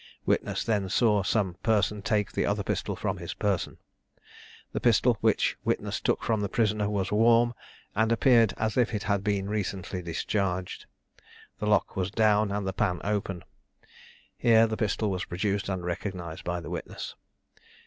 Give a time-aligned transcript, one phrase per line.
[0.25, 3.77] Witness then saw some person take the other pistol from his person.
[4.71, 7.53] The pistol which witness took from the prisoner was warm,
[7.93, 10.87] and appeared as if it had been recently discharged.
[11.59, 13.43] The lock was down and the pan open.
[14.39, 17.13] (Here the pistol was produced, and recognised by the witness.)